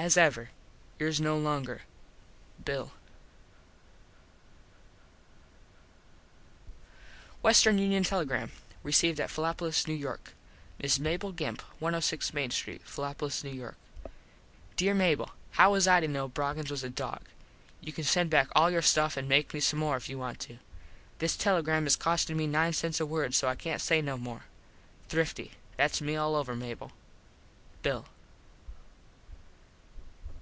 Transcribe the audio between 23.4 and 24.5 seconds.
I cant say no more